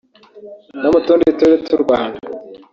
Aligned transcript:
no 0.81 0.89
mu 0.93 0.99
tundi 1.05 1.29
turere 1.37 1.61
tw’u 1.65 1.79
Rwanda 1.83 2.19